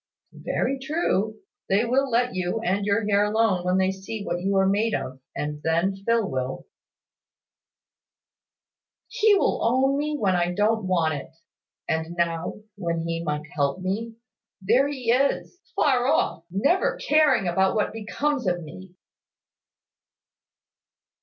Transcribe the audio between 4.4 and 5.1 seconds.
you are made